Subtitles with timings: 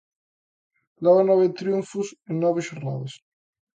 [1.07, 3.13] Levan nove triunfos en nove xornadas.